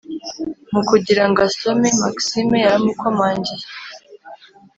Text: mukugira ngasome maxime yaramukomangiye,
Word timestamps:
mukugira 0.73 1.23
ngasome 1.31 1.87
maxime 2.01 2.57
yaramukomangiye, 2.65 3.65